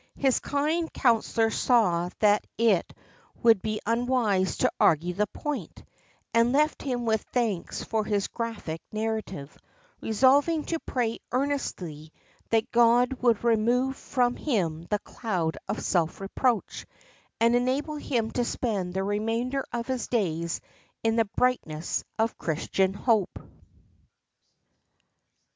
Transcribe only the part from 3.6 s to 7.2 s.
be unwise to argue the point, and left him